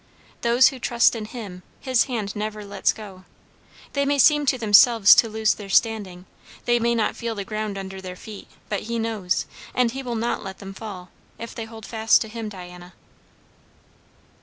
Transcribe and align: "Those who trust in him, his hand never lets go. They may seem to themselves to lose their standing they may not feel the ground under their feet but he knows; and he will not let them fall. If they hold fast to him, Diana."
"Those 0.41 0.69
who 0.69 0.79
trust 0.79 1.15
in 1.15 1.25
him, 1.25 1.61
his 1.79 2.05
hand 2.05 2.35
never 2.35 2.65
lets 2.65 2.91
go. 2.91 3.23
They 3.93 4.03
may 4.03 4.17
seem 4.17 4.47
to 4.47 4.57
themselves 4.57 5.13
to 5.13 5.29
lose 5.29 5.53
their 5.53 5.69
standing 5.69 6.25
they 6.65 6.79
may 6.79 6.95
not 6.95 7.15
feel 7.15 7.35
the 7.35 7.45
ground 7.45 7.77
under 7.77 8.01
their 8.01 8.15
feet 8.15 8.47
but 8.67 8.79
he 8.89 8.97
knows; 8.97 9.45
and 9.75 9.91
he 9.91 10.01
will 10.01 10.15
not 10.15 10.43
let 10.43 10.57
them 10.57 10.73
fall. 10.73 11.11
If 11.37 11.53
they 11.53 11.65
hold 11.65 11.85
fast 11.85 12.19
to 12.21 12.27
him, 12.29 12.49
Diana." 12.49 12.93